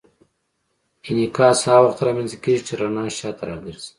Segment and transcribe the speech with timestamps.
[1.09, 3.89] انعکاس هغه وخت رامنځته کېږي چې رڼا شاته راګرځي.